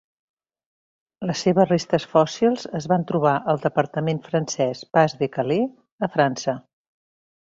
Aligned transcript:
Les 1.31 1.41
seves 1.45 1.67
restes 1.71 2.07
fòssils 2.13 2.65
es 2.79 2.87
van 2.91 3.05
trobar 3.11 3.33
al 3.53 3.61
departament 3.65 4.21
francés 4.29 4.81
Pas 4.99 5.15
de 5.21 5.29
Calais, 5.37 5.69
a 6.09 6.11
França. 6.17 6.57